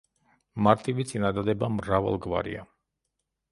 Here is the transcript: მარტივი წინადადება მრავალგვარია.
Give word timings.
მარტივი 0.67 1.05
წინადადება 1.11 1.71
მრავალგვარია. 1.75 2.67